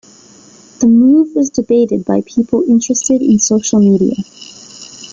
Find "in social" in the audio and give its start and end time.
3.21-3.79